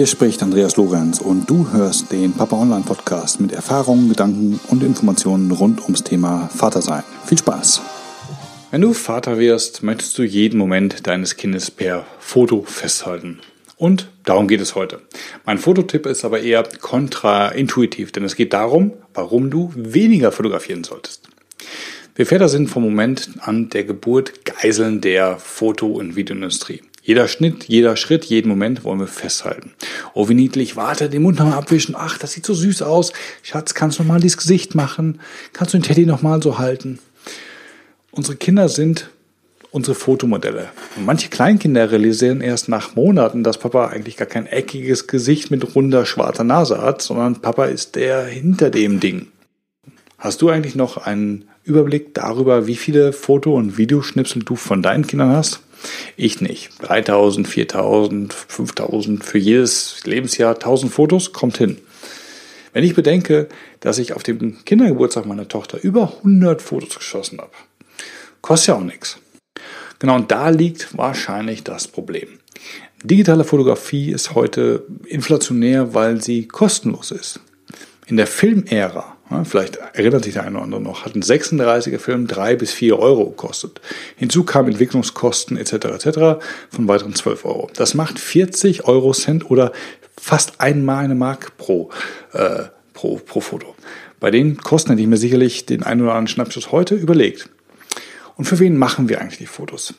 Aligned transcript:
Hier 0.00 0.06
spricht 0.06 0.42
Andreas 0.42 0.78
Lorenz 0.78 1.20
und 1.20 1.50
du 1.50 1.72
hörst 1.72 2.10
den 2.10 2.32
Papa 2.32 2.56
Online 2.56 2.84
Podcast 2.86 3.38
mit 3.38 3.52
Erfahrungen, 3.52 4.08
Gedanken 4.08 4.58
und 4.68 4.82
Informationen 4.82 5.50
rund 5.50 5.82
ums 5.82 6.02
Thema 6.02 6.48
Vatersein. 6.56 7.02
Viel 7.26 7.36
Spaß! 7.36 7.82
Wenn 8.70 8.80
du 8.80 8.94
Vater 8.94 9.38
wirst, 9.38 9.82
möchtest 9.82 10.16
du 10.16 10.22
jeden 10.22 10.56
Moment 10.56 11.06
deines 11.06 11.36
Kindes 11.36 11.70
per 11.70 12.06
Foto 12.18 12.62
festhalten. 12.62 13.40
Und 13.76 14.08
darum 14.24 14.48
geht 14.48 14.62
es 14.62 14.74
heute. 14.74 15.02
Mein 15.44 15.58
Fototipp 15.58 16.06
ist 16.06 16.24
aber 16.24 16.40
eher 16.40 16.62
kontraintuitiv, 16.80 18.10
denn 18.10 18.24
es 18.24 18.36
geht 18.36 18.54
darum, 18.54 18.94
warum 19.12 19.50
du 19.50 19.70
weniger 19.76 20.32
fotografieren 20.32 20.82
solltest. 20.82 21.28
Wir 22.14 22.24
Väter 22.24 22.48
sind 22.48 22.68
vom 22.68 22.84
Moment 22.84 23.32
an 23.40 23.68
der 23.68 23.84
Geburt 23.84 24.46
Geiseln 24.46 25.02
der 25.02 25.36
Foto- 25.36 25.92
und 25.92 26.16
Videoindustrie. 26.16 26.80
Jeder 27.02 27.28
Schnitt, 27.28 27.64
jeder 27.64 27.96
Schritt, 27.96 28.24
jeden 28.26 28.48
Moment 28.48 28.84
wollen 28.84 29.00
wir 29.00 29.06
festhalten. 29.06 29.72
Oh, 30.12 30.28
wie 30.28 30.34
niedlich, 30.34 30.76
warte, 30.76 31.08
den 31.08 31.22
Mund 31.22 31.38
nochmal 31.38 31.58
abwischen. 31.58 31.94
Ach, 31.96 32.18
das 32.18 32.32
sieht 32.32 32.44
so 32.44 32.54
süß 32.54 32.82
aus. 32.82 33.12
Schatz, 33.42 33.74
kannst 33.74 33.98
du 33.98 34.02
nochmal 34.02 34.20
dieses 34.20 34.36
Gesicht 34.36 34.74
machen? 34.74 35.20
Kannst 35.52 35.72
du 35.72 35.78
den 35.78 35.84
Teddy 35.84 36.04
nochmal 36.04 36.42
so 36.42 36.58
halten? 36.58 36.98
Unsere 38.10 38.36
Kinder 38.36 38.68
sind 38.68 39.10
unsere 39.70 39.94
Fotomodelle. 39.94 40.68
Und 40.96 41.06
manche 41.06 41.28
Kleinkinder 41.28 41.90
realisieren 41.90 42.40
erst 42.40 42.68
nach 42.68 42.96
Monaten, 42.96 43.44
dass 43.44 43.58
Papa 43.58 43.86
eigentlich 43.86 44.16
gar 44.16 44.26
kein 44.26 44.46
eckiges 44.46 45.06
Gesicht 45.06 45.50
mit 45.50 45.74
runder 45.74 46.06
schwarzer 46.06 46.44
Nase 46.44 46.82
hat, 46.82 47.02
sondern 47.02 47.40
Papa 47.40 47.66
ist 47.66 47.94
der 47.94 48.24
hinter 48.24 48.70
dem 48.70 49.00
Ding. 49.00 49.28
Hast 50.20 50.42
du 50.42 50.50
eigentlich 50.50 50.74
noch 50.74 50.98
einen 50.98 51.48
Überblick 51.64 52.12
darüber, 52.12 52.66
wie 52.66 52.76
viele 52.76 53.14
Foto- 53.14 53.54
und 53.54 53.78
Videoschnipsel 53.78 54.42
du 54.42 54.54
von 54.54 54.82
deinen 54.82 55.06
Kindern 55.06 55.30
hast? 55.30 55.60
Ich 56.14 56.42
nicht. 56.42 56.72
3000, 56.82 57.48
4000, 57.48 58.34
5000 58.34 59.24
für 59.24 59.38
jedes 59.38 60.04
Lebensjahr 60.04 60.56
1000 60.56 60.92
Fotos 60.92 61.32
kommt 61.32 61.56
hin. 61.56 61.78
Wenn 62.74 62.84
ich 62.84 62.94
bedenke, 62.94 63.48
dass 63.80 63.98
ich 63.98 64.12
auf 64.12 64.22
dem 64.22 64.62
Kindergeburtstag 64.66 65.24
meiner 65.24 65.48
Tochter 65.48 65.82
über 65.82 66.12
100 66.18 66.60
Fotos 66.60 66.96
geschossen 66.96 67.40
habe, 67.40 67.52
kostet 68.42 68.68
ja 68.68 68.74
auch 68.74 68.84
nichts. 68.84 69.16
Genau, 70.00 70.16
und 70.16 70.30
da 70.30 70.50
liegt 70.50 70.98
wahrscheinlich 70.98 71.64
das 71.64 71.88
Problem. 71.88 72.28
Digitale 73.02 73.44
Fotografie 73.44 74.10
ist 74.10 74.34
heute 74.34 74.84
inflationär, 75.06 75.94
weil 75.94 76.20
sie 76.20 76.46
kostenlos 76.46 77.10
ist. 77.10 77.40
In 78.06 78.18
der 78.18 78.26
Filmära 78.26 79.16
vielleicht 79.44 79.76
erinnert 79.76 80.24
sich 80.24 80.34
der 80.34 80.42
eine 80.44 80.56
oder 80.56 80.64
andere 80.64 80.80
noch, 80.80 81.04
hat 81.04 81.14
ein 81.14 81.22
36er 81.22 81.98
Film 81.98 82.26
drei 82.26 82.56
bis 82.56 82.72
vier 82.72 82.98
Euro 82.98 83.26
gekostet. 83.26 83.80
Hinzu 84.16 84.44
kamen 84.44 84.70
Entwicklungskosten 84.70 85.56
etc. 85.56 85.72
etc. 85.72 86.42
von 86.70 86.88
weiteren 86.88 87.14
12 87.14 87.44
Euro. 87.44 87.70
Das 87.74 87.94
macht 87.94 88.18
40 88.18 88.84
Euro 88.84 89.12
Cent 89.12 89.50
oder 89.50 89.72
fast 90.20 90.60
einmal 90.60 91.04
eine 91.04 91.14
Mark 91.14 91.56
pro, 91.56 91.90
äh, 92.32 92.64
pro, 92.92 93.16
pro 93.16 93.40
Foto. 93.40 93.74
Bei 94.18 94.30
den 94.30 94.58
Kosten 94.58 94.90
hätte 94.90 95.02
ich 95.02 95.08
mir 95.08 95.16
sicherlich 95.16 95.64
den 95.64 95.82
einen 95.82 96.02
oder 96.02 96.10
anderen 96.10 96.28
Schnappschuss 96.28 96.72
heute 96.72 96.94
überlegt. 96.94 97.48
Und 98.36 98.44
für 98.44 98.58
wen 98.58 98.76
machen 98.76 99.08
wir 99.08 99.20
eigentlich 99.20 99.38
die 99.38 99.46
Fotos? 99.46 99.94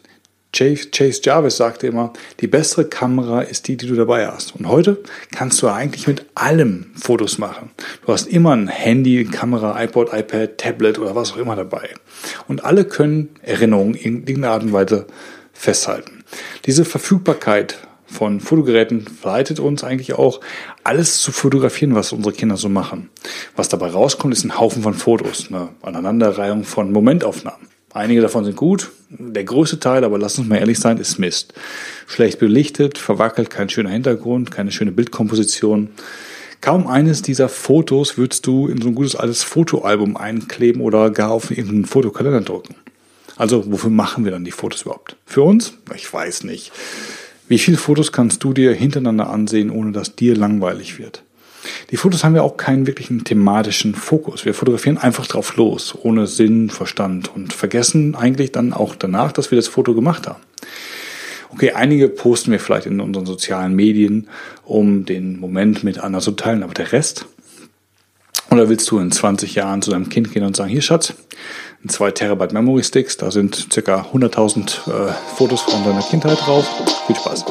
Chase 0.53 1.21
Jarvis 1.23 1.57
sagte 1.57 1.87
immer, 1.87 2.11
die 2.41 2.47
bessere 2.47 2.85
Kamera 2.85 3.41
ist 3.41 3.67
die, 3.67 3.77
die 3.77 3.87
du 3.87 3.95
dabei 3.95 4.27
hast. 4.27 4.55
Und 4.55 4.67
heute 4.67 5.01
kannst 5.33 5.61
du 5.61 5.69
eigentlich 5.69 6.07
mit 6.07 6.25
allem 6.35 6.91
Fotos 6.95 7.37
machen. 7.37 7.71
Du 8.05 8.11
hast 8.11 8.27
immer 8.27 8.55
ein 8.55 8.67
Handy, 8.67 9.23
Kamera, 9.25 9.81
iPod, 9.81 10.09
iPad, 10.13 10.57
Tablet 10.57 10.99
oder 10.99 11.15
was 11.15 11.31
auch 11.33 11.37
immer 11.37 11.55
dabei. 11.55 11.89
Und 12.47 12.65
alle 12.65 12.83
können 12.83 13.29
Erinnerungen 13.41 13.95
in 13.95 14.27
irgendeiner 14.27 14.51
Art 14.51 14.63
und 14.63 14.73
Weise 14.73 15.07
festhalten. 15.53 16.23
Diese 16.65 16.83
Verfügbarkeit 16.83 17.77
von 18.05 18.41
Fotogeräten 18.41 19.07
verleitet 19.07 19.61
uns 19.61 19.85
eigentlich 19.85 20.13
auch, 20.13 20.41
alles 20.83 21.21
zu 21.21 21.31
fotografieren, 21.31 21.95
was 21.95 22.11
unsere 22.11 22.35
Kinder 22.35 22.57
so 22.57 22.67
machen. 22.67 23.09
Was 23.55 23.69
dabei 23.69 23.89
rauskommt, 23.89 24.33
ist 24.33 24.43
ein 24.43 24.59
Haufen 24.59 24.83
von 24.83 24.93
Fotos, 24.93 25.47
eine 25.47 25.69
Aneinanderreihung 25.81 26.65
von 26.65 26.91
Momentaufnahmen. 26.91 27.70
Einige 27.93 28.21
davon 28.21 28.45
sind 28.45 28.55
gut, 28.55 28.91
der 29.09 29.43
größte 29.43 29.79
Teil, 29.79 30.03
aber 30.03 30.17
lass 30.17 30.39
uns 30.39 30.47
mal 30.47 30.57
ehrlich 30.57 30.79
sein, 30.79 30.97
ist 30.97 31.19
Mist. 31.19 31.53
Schlecht 32.07 32.39
belichtet, 32.39 32.97
verwackelt, 32.97 33.49
kein 33.49 33.69
schöner 33.69 33.89
Hintergrund, 33.89 34.49
keine 34.51 34.71
schöne 34.71 34.91
Bildkomposition. 34.91 35.89
Kaum 36.61 36.87
eines 36.87 37.21
dieser 37.21 37.49
Fotos 37.49 38.17
würdest 38.17 38.47
du 38.47 38.67
in 38.67 38.81
so 38.81 38.89
ein 38.89 38.95
gutes 38.95 39.15
altes 39.15 39.43
Fotoalbum 39.43 40.15
einkleben 40.15 40.81
oder 40.81 41.09
gar 41.09 41.31
auf 41.31 41.51
irgendeinen 41.51 41.85
Fotokalender 41.85 42.41
drucken. 42.41 42.75
Also, 43.35 43.71
wofür 43.71 43.89
machen 43.89 44.23
wir 44.23 44.31
dann 44.31 44.45
die 44.45 44.51
Fotos 44.51 44.83
überhaupt? 44.83 45.15
Für 45.25 45.41
uns? 45.41 45.73
Ich 45.95 46.13
weiß 46.13 46.43
nicht. 46.43 46.71
Wie 47.47 47.57
viele 47.57 47.77
Fotos 47.77 48.11
kannst 48.11 48.43
du 48.43 48.53
dir 48.53 48.73
hintereinander 48.73 49.29
ansehen, 49.29 49.71
ohne 49.71 49.91
dass 49.91 50.15
dir 50.15 50.35
langweilig 50.35 50.99
wird? 50.99 51.23
Die 51.91 51.97
Fotos 51.97 52.23
haben 52.23 52.35
ja 52.35 52.41
auch 52.41 52.57
keinen 52.57 52.87
wirklichen 52.87 53.23
thematischen 53.23 53.95
Fokus. 53.95 54.45
Wir 54.45 54.53
fotografieren 54.53 54.97
einfach 54.97 55.27
drauf 55.27 55.55
los, 55.55 55.95
ohne 56.01 56.27
Sinn, 56.27 56.69
Verstand 56.69 57.33
und 57.33 57.53
vergessen 57.53 58.15
eigentlich 58.15 58.51
dann 58.51 58.73
auch 58.73 58.95
danach, 58.95 59.31
dass 59.31 59.51
wir 59.51 59.57
das 59.57 59.67
Foto 59.67 59.93
gemacht 59.93 60.27
haben. 60.27 60.41
Okay, 61.53 61.71
einige 61.71 62.07
posten 62.07 62.51
wir 62.51 62.59
vielleicht 62.59 62.85
in 62.85 63.01
unseren 63.01 63.25
sozialen 63.25 63.75
Medien, 63.75 64.29
um 64.63 65.05
den 65.05 65.39
Moment 65.39 65.83
mit 65.83 65.99
anderen 65.99 66.23
zu 66.23 66.31
teilen, 66.31 66.63
aber 66.63 66.73
der 66.73 66.91
Rest? 66.93 67.25
Oder 68.49 68.69
willst 68.69 68.89
du 68.91 68.99
in 68.99 69.11
20 69.11 69.55
Jahren 69.55 69.81
zu 69.81 69.91
deinem 69.91 70.09
Kind 70.09 70.33
gehen 70.33 70.43
und 70.43 70.55
sagen, 70.55 70.69
hier 70.69 70.81
Schatz, 70.81 71.13
2 71.87 72.11
Terabyte 72.11 72.53
Memory 72.53 72.83
Sticks, 72.83 73.17
da 73.17 73.31
sind 73.31 73.67
circa 73.71 74.07
100.000 74.13 75.09
äh, 75.09 75.13
Fotos 75.35 75.61
von 75.61 75.83
deiner 75.83 76.01
Kindheit 76.01 76.39
drauf. 76.45 76.67
Viel 77.07 77.15
Spaß. 77.15 77.45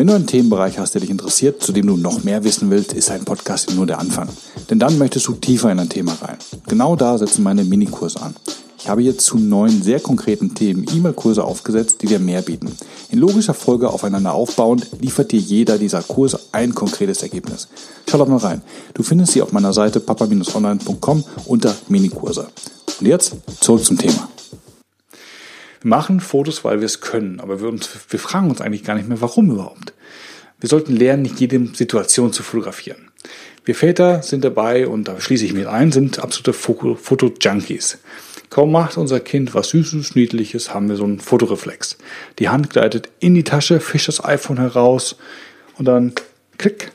Wenn 0.00 0.06
du 0.06 0.14
einen 0.14 0.26
Themenbereich 0.26 0.78
hast, 0.78 0.94
der 0.94 1.02
dich 1.02 1.10
interessiert, 1.10 1.62
zu 1.62 1.72
dem 1.72 1.86
du 1.86 1.94
noch 1.98 2.24
mehr 2.24 2.42
wissen 2.42 2.70
willst, 2.70 2.94
ist 2.94 3.10
ein 3.10 3.26
Podcast 3.26 3.74
nur 3.74 3.84
der 3.84 3.98
Anfang. 3.98 4.30
Denn 4.70 4.78
dann 4.78 4.96
möchtest 4.96 5.28
du 5.28 5.34
tiefer 5.34 5.70
in 5.70 5.78
ein 5.78 5.90
Thema 5.90 6.16
rein. 6.22 6.38
Genau 6.68 6.96
da 6.96 7.18
setzen 7.18 7.42
meine 7.42 7.64
Minikurse 7.64 8.22
an. 8.22 8.34
Ich 8.78 8.88
habe 8.88 9.02
jetzt 9.02 9.26
zu 9.26 9.36
neun 9.36 9.82
sehr 9.82 10.00
konkreten 10.00 10.54
Themen 10.54 10.86
E-Mail-Kurse 10.90 11.44
aufgesetzt, 11.44 11.96
die 12.00 12.06
dir 12.06 12.18
mehr 12.18 12.40
bieten. 12.40 12.74
In 13.10 13.18
logischer 13.18 13.52
Folge 13.52 13.90
aufeinander 13.90 14.32
aufbauend 14.32 14.86
liefert 15.02 15.32
dir 15.32 15.40
jeder 15.40 15.76
dieser 15.76 16.00
Kurse 16.02 16.40
ein 16.52 16.74
konkretes 16.74 17.22
Ergebnis. 17.22 17.68
Schau 18.08 18.16
doch 18.16 18.26
mal 18.26 18.38
rein. 18.38 18.62
Du 18.94 19.02
findest 19.02 19.32
sie 19.32 19.42
auf 19.42 19.52
meiner 19.52 19.74
Seite 19.74 20.00
papa-online.com 20.00 21.24
unter 21.44 21.76
Minikurse. 21.88 22.48
Und 23.00 23.06
jetzt 23.06 23.34
zurück 23.60 23.84
zum 23.84 23.98
Thema. 23.98 24.30
Wir 25.80 25.88
machen 25.88 26.20
Fotos, 26.20 26.64
weil 26.64 26.80
wir 26.80 26.86
es 26.86 27.00
können, 27.00 27.40
aber 27.40 27.60
wir, 27.60 27.68
uns, 27.68 27.88
wir 28.08 28.18
fragen 28.18 28.50
uns 28.50 28.60
eigentlich 28.60 28.84
gar 28.84 28.94
nicht 28.94 29.08
mehr, 29.08 29.20
warum 29.20 29.50
überhaupt. 29.50 29.94
Wir 30.60 30.68
sollten 30.68 30.94
lernen, 30.94 31.22
nicht 31.22 31.40
jede 31.40 31.66
Situation 31.74 32.32
zu 32.32 32.42
fotografieren. 32.42 33.10
Wir 33.64 33.74
Väter 33.74 34.22
sind 34.22 34.44
dabei, 34.44 34.86
und 34.86 35.08
da 35.08 35.20
schließe 35.20 35.44
ich 35.44 35.54
mit 35.54 35.66
ein, 35.66 35.92
sind 35.92 36.18
absolute 36.18 36.52
Foto-Junkies. 36.52 37.98
Kaum 38.50 38.72
macht 38.72 38.96
unser 38.96 39.20
Kind 39.20 39.54
was 39.54 39.68
Süßes, 39.70 40.16
Niedliches, 40.16 40.74
haben 40.74 40.88
wir 40.88 40.96
so 40.96 41.04
einen 41.04 41.20
Fotoreflex. 41.20 41.96
Die 42.38 42.48
Hand 42.48 42.70
gleitet 42.70 43.08
in 43.20 43.34
die 43.34 43.44
Tasche, 43.44 43.80
fischt 43.80 44.08
das 44.08 44.24
iPhone 44.24 44.58
heraus 44.58 45.16
und 45.78 45.86
dann 45.86 46.12
klick. 46.58 46.90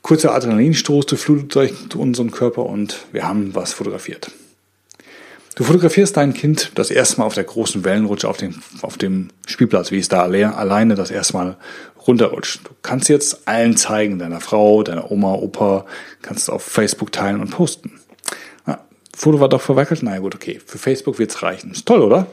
Kurzer 0.00 0.34
Adrenalinstoß 0.34 1.06
durchflutet 1.06 1.54
durch 1.54 1.94
unseren 1.94 2.30
Körper 2.30 2.66
und 2.66 3.04
wir 3.12 3.26
haben 3.26 3.54
was 3.54 3.72
fotografiert. 3.72 4.30
Du 5.54 5.64
fotografierst 5.64 6.16
dein 6.16 6.32
Kind 6.32 6.72
das 6.76 6.90
erste 6.90 7.18
Mal 7.18 7.26
auf 7.26 7.34
der 7.34 7.44
großen 7.44 7.84
Wellenrutsche 7.84 8.28
auf 8.28 8.38
dem, 8.38 8.62
auf 8.80 8.96
dem 8.96 9.28
Spielplatz, 9.46 9.90
wie 9.90 9.98
es 9.98 10.08
da 10.08 10.22
alleine 10.22 10.94
das 10.94 11.10
erste 11.10 11.34
Mal 11.34 11.56
runterrutscht. 12.06 12.60
Du 12.64 12.70
kannst 12.80 13.10
jetzt 13.10 13.46
allen 13.46 13.76
zeigen, 13.76 14.18
deiner 14.18 14.40
Frau, 14.40 14.82
deiner 14.82 15.10
Oma, 15.10 15.34
Opa, 15.34 15.84
kannst 16.22 16.44
es 16.44 16.48
auf 16.48 16.62
Facebook 16.62 17.12
teilen 17.12 17.40
und 17.40 17.50
posten. 17.50 18.00
Ja, 18.66 18.80
Foto 19.14 19.40
war 19.40 19.50
doch 19.50 19.60
verwackelt? 19.60 20.02
Na 20.02 20.18
gut, 20.18 20.34
okay. 20.34 20.58
Für 20.64 20.78
Facebook 20.78 21.18
wird's 21.18 21.42
reichen. 21.42 21.72
Ist 21.72 21.86
toll, 21.86 22.00
oder? 22.00 22.26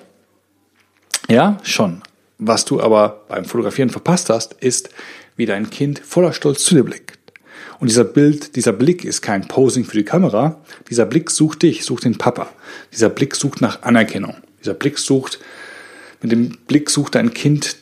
Ja, 1.27 1.57
schon. 1.63 2.01
Was 2.37 2.63
du 2.63 2.81
aber 2.81 3.25
beim 3.27 3.43
Fotografieren 3.43 3.89
verpasst 3.89 4.29
hast, 4.29 4.53
ist, 4.53 4.89
wie 5.35 5.45
dein 5.45 5.69
Kind 5.69 5.99
voller 5.99 6.31
Stolz 6.31 6.63
zu 6.63 6.73
dir 6.73 6.83
blickt. 6.83 7.18
Und 7.79 7.89
dieser 7.89 8.03
Bild, 8.03 8.55
dieser 8.55 8.73
Blick 8.73 9.05
ist 9.05 9.21
kein 9.21 9.47
Posing 9.47 9.85
für 9.85 9.97
die 9.97 10.03
Kamera. 10.03 10.59
Dieser 10.89 11.05
Blick 11.05 11.31
sucht 11.31 11.61
dich, 11.63 11.85
sucht 11.85 12.05
den 12.05 12.17
Papa. 12.17 12.49
Dieser 12.91 13.09
Blick 13.09 13.35
sucht 13.35 13.61
nach 13.61 13.83
Anerkennung. 13.83 14.35
Dieser 14.59 14.73
Blick 14.73 14.97
sucht, 14.97 15.39
mit 16.21 16.31
dem 16.31 16.57
Blick 16.67 16.89
sucht 16.89 17.15
dein 17.15 17.33
Kind 17.33 17.77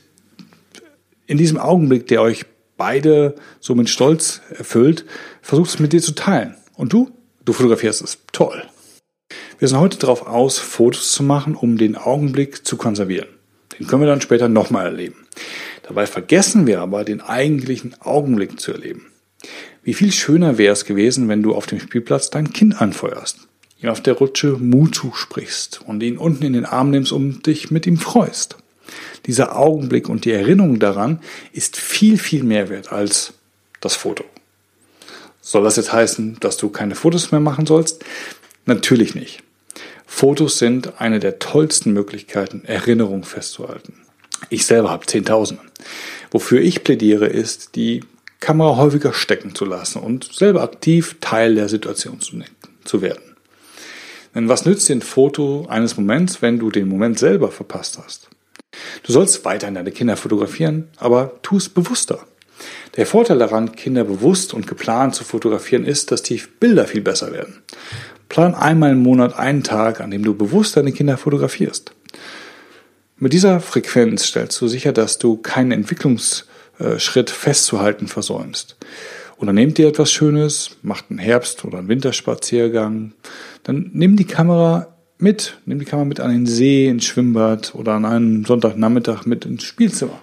in 1.25 1.37
diesem 1.37 1.57
Augenblick, 1.57 2.07
der 2.07 2.21
euch 2.21 2.45
beide 2.77 3.35
so 3.59 3.75
mit 3.75 3.89
Stolz 3.89 4.41
erfüllt, 4.55 5.05
versucht 5.41 5.69
es 5.69 5.79
mit 5.79 5.93
dir 5.93 6.01
zu 6.01 6.13
teilen. 6.13 6.55
Und 6.75 6.93
du? 6.93 7.11
Du 7.43 7.53
fotografierst 7.53 8.01
es. 8.01 8.19
Toll. 8.31 8.63
Wir 9.59 9.67
sind 9.67 9.79
heute 9.79 9.97
darauf 9.97 10.27
aus, 10.27 10.59
Fotos 10.59 11.11
zu 11.11 11.23
machen, 11.23 11.55
um 11.55 11.77
den 11.77 11.95
Augenblick 11.95 12.65
zu 12.65 12.77
konservieren. 12.77 13.27
Den 13.77 13.87
können 13.87 14.01
wir 14.01 14.07
dann 14.07 14.21
später 14.21 14.47
nochmal 14.47 14.85
erleben. 14.85 15.27
Dabei 15.83 16.05
vergessen 16.05 16.67
wir 16.67 16.81
aber, 16.81 17.03
den 17.03 17.21
eigentlichen 17.21 17.95
Augenblick 18.01 18.59
zu 18.59 18.71
erleben. 18.71 19.07
Wie 19.83 19.93
viel 19.93 20.11
schöner 20.11 20.57
wäre 20.57 20.73
es 20.73 20.85
gewesen, 20.85 21.29
wenn 21.29 21.43
du 21.43 21.55
auf 21.55 21.65
dem 21.65 21.79
Spielplatz 21.79 22.29
dein 22.29 22.51
Kind 22.51 22.81
anfeuerst, 22.81 23.47
ihm 23.81 23.89
auf 23.89 24.01
der 24.01 24.15
Rutsche 24.15 24.57
Mut 24.57 24.95
zusprichst 24.95 25.81
und 25.85 26.03
ihn 26.03 26.17
unten 26.17 26.43
in 26.43 26.53
den 26.53 26.65
Arm 26.65 26.89
nimmst 26.89 27.11
und 27.11 27.45
dich 27.45 27.71
mit 27.71 27.87
ihm 27.87 27.97
freust. 27.97 28.57
Dieser 29.25 29.57
Augenblick 29.57 30.09
und 30.09 30.25
die 30.25 30.31
Erinnerung 30.31 30.79
daran 30.79 31.19
ist 31.51 31.77
viel, 31.77 32.17
viel 32.17 32.43
mehr 32.43 32.69
wert 32.69 32.91
als 32.91 33.33
das 33.81 33.95
Foto. 33.95 34.23
Soll 35.41 35.63
das 35.63 35.77
jetzt 35.77 35.93
heißen, 35.93 36.37
dass 36.39 36.57
du 36.57 36.69
keine 36.69 36.95
Fotos 36.95 37.31
mehr 37.31 37.39
machen 37.39 37.65
sollst? 37.65 38.03
Natürlich 38.65 39.15
nicht. 39.15 39.43
Fotos 40.05 40.57
sind 40.57 40.99
eine 40.99 41.19
der 41.19 41.39
tollsten 41.39 41.93
Möglichkeiten, 41.93 42.63
Erinnerungen 42.65 43.23
festzuhalten. 43.23 43.93
Ich 44.49 44.65
selber 44.65 44.89
habe 44.89 45.05
Zehntausende. 45.05 45.63
Wofür 46.31 46.61
ich 46.61 46.83
plädiere, 46.83 47.27
ist, 47.27 47.75
die 47.75 48.03
Kamera 48.39 48.77
häufiger 48.77 49.13
stecken 49.13 49.55
zu 49.55 49.65
lassen 49.65 49.99
und 49.99 50.31
selber 50.31 50.61
aktiv 50.61 51.17
Teil 51.21 51.55
der 51.55 51.69
Situation 51.69 52.21
zu, 52.21 52.39
zu 52.83 53.01
werden. 53.01 53.35
Denn 54.35 54.49
was 54.49 54.65
nützt 54.65 54.87
dir 54.87 54.95
ein 54.95 55.01
Foto 55.01 55.65
eines 55.67 55.97
Moments, 55.97 56.41
wenn 56.41 56.59
du 56.59 56.69
den 56.69 56.87
Moment 56.87 57.17
selber 57.17 57.49
verpasst 57.49 57.97
hast? 57.97 58.29
Du 59.03 59.11
sollst 59.11 59.45
weiterhin 59.45 59.75
deine 59.75 59.91
Kinder 59.91 60.17
fotografieren, 60.17 60.89
aber 60.97 61.39
tu 61.41 61.57
es 61.57 61.69
bewusster. 61.69 62.19
Der 62.95 63.05
Vorteil 63.05 63.39
daran, 63.39 63.71
Kinder 63.73 64.03
bewusst 64.03 64.53
und 64.53 64.67
geplant 64.67 65.15
zu 65.15 65.23
fotografieren, 65.23 65.85
ist, 65.85 66.11
dass 66.11 66.23
die 66.23 66.41
Bilder 66.59 66.85
viel 66.85 67.01
besser 67.01 67.31
werden. 67.31 67.61
Plan 68.29 68.55
einmal 68.55 68.91
im 68.91 69.03
Monat 69.03 69.37
einen 69.37 69.63
Tag, 69.63 70.01
an 70.01 70.11
dem 70.11 70.23
du 70.23 70.35
bewusst 70.35 70.75
deine 70.75 70.91
Kinder 70.91 71.17
fotografierst. 71.17 71.93
Mit 73.17 73.33
dieser 73.33 73.59
Frequenz 73.59 74.25
stellst 74.25 74.59
du 74.61 74.67
sicher, 74.67 74.93
dass 74.93 75.17
du 75.17 75.37
keinen 76.77 76.91
Entwicklungsschritt 76.91 77.29
festzuhalten 77.29 78.07
versäumst. 78.07 78.75
Unternehmt 79.37 79.77
dir 79.77 79.87
etwas 79.87 80.11
Schönes, 80.11 80.77
macht 80.81 81.05
einen 81.09 81.19
Herbst- 81.19 81.63
oder 81.63 81.77
einen 81.77 81.89
Winterspaziergang, 81.89 83.13
dann 83.63 83.91
nimm 83.93 84.15
die 84.15 84.25
Kamera 84.25 84.87
mit, 85.19 85.57
nimm 85.65 85.79
die 85.79 85.85
Kamera 85.85 86.05
mit 86.05 86.19
an 86.19 86.31
den 86.31 86.45
See, 86.47 86.87
ins 86.87 87.05
Schwimmbad 87.05 87.75
oder 87.75 87.93
an 87.93 88.05
einem 88.05 88.45
Sonntagnachmittag 88.45 89.25
mit 89.25 89.45
ins 89.45 89.63
Spielzimmer. 89.63 90.19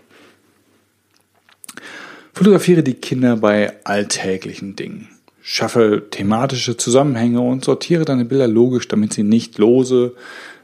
Fotografiere 2.32 2.82
die 2.82 2.94
Kinder 2.94 3.36
bei 3.36 3.74
alltäglichen 3.84 4.74
Dingen. 4.74 5.08
Schaffe 5.40 6.04
thematische 6.10 6.76
Zusammenhänge 6.76 7.40
und 7.40 7.64
sortiere 7.64 8.04
deine 8.04 8.24
Bilder 8.24 8.48
logisch, 8.48 8.88
damit 8.88 9.12
sie 9.12 9.22
nicht 9.22 9.58
lose, 9.58 10.14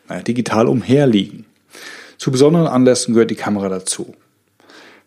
naja, 0.08 0.22
digital 0.22 0.66
umherliegen. 0.66 1.44
Zu 2.18 2.32
besonderen 2.32 2.66
Anlässen 2.66 3.14
gehört 3.14 3.30
die 3.30 3.36
Kamera 3.36 3.68
dazu. 3.68 4.14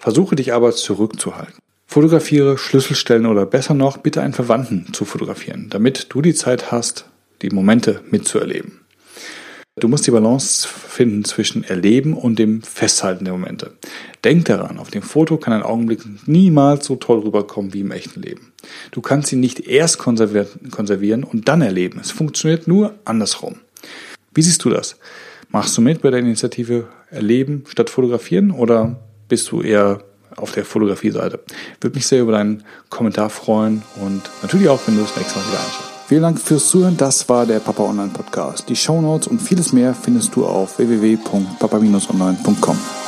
Versuche 0.03 0.35
dich 0.35 0.51
aber 0.51 0.73
zurückzuhalten. 0.73 1.59
Fotografiere 1.87 2.57
Schlüsselstellen 2.57 3.25
oder 3.25 3.45
besser 3.45 3.73
noch, 3.73 3.95
bitte 3.95 4.21
einen 4.21 4.33
Verwandten 4.33 4.91
zu 4.91 5.05
fotografieren, 5.05 5.67
damit 5.69 6.07
du 6.09 6.21
die 6.21 6.33
Zeit 6.33 6.73
hast, 6.73 7.05
die 7.41 7.51
Momente 7.51 8.01
mitzuerleben. 8.11 8.81
Du 9.79 9.87
musst 9.87 10.05
die 10.05 10.11
Balance 10.11 10.67
finden 10.67 11.23
zwischen 11.23 11.63
Erleben 11.63 12.15
und 12.15 12.37
dem 12.37 12.63
Festhalten 12.63 13.23
der 13.23 13.33
Momente. 13.33 13.77
Denk 14.25 14.43
daran, 14.43 14.77
auf 14.77 14.91
dem 14.91 15.03
Foto 15.03 15.37
kann 15.37 15.53
ein 15.53 15.63
Augenblick 15.63 16.01
niemals 16.27 16.85
so 16.85 16.97
toll 16.97 17.19
rüberkommen 17.19 17.73
wie 17.73 17.79
im 17.79 17.91
echten 17.91 18.21
Leben. 18.21 18.51
Du 18.91 18.99
kannst 18.99 19.31
ihn 19.31 19.39
nicht 19.39 19.61
erst 19.69 19.99
konservieren 19.99 21.23
und 21.23 21.47
dann 21.47 21.61
erleben. 21.61 22.01
Es 22.01 22.11
funktioniert 22.11 22.67
nur 22.67 22.95
andersrum. 23.05 23.55
Wie 24.33 24.41
siehst 24.41 24.65
du 24.65 24.69
das? 24.69 24.97
Machst 25.47 25.77
du 25.77 25.81
mit 25.81 26.01
bei 26.01 26.09
der 26.09 26.19
Initiative 26.19 26.89
Erleben 27.09 27.63
statt 27.69 27.89
Fotografieren 27.89 28.51
oder 28.51 28.99
bist 29.27 29.51
du 29.51 29.61
eher 29.61 30.01
auf 30.35 30.51
der 30.51 30.65
Fotografie-Seite? 30.65 31.39
Würde 31.81 31.95
mich 31.95 32.07
sehr 32.07 32.21
über 32.21 32.33
deinen 32.33 32.63
Kommentar 32.89 33.29
freuen 33.29 33.83
und 34.01 34.21
natürlich 34.41 34.69
auch, 34.69 34.79
wenn 34.85 34.95
du 34.95 35.01
das 35.01 35.15
nächste 35.15 35.39
Mal 35.39 35.47
wieder 35.47 35.59
einschaust. 35.59 35.89
Vielen 36.07 36.21
Dank 36.21 36.39
fürs 36.39 36.67
Zuhören. 36.67 36.97
Das 36.97 37.27
war 37.29 37.45
der 37.45 37.59
Papa 37.59 37.83
Online 37.83 38.11
Podcast. 38.13 38.67
Die 38.69 38.75
Show 38.75 39.01
Notes 39.01 39.27
und 39.27 39.41
vieles 39.41 39.73
mehr 39.73 39.93
findest 39.93 40.35
du 40.35 40.45
auf 40.45 40.77
www.papa-online.com. 40.77 43.02